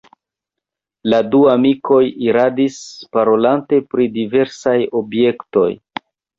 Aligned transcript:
La 1.13 1.19
du 1.35 1.41
amikoj 1.51 1.99
iradis, 2.29 2.79
parolante 3.19 3.83
pri 3.95 4.11
diversaj 4.19 4.77
objektoj. 5.05 5.71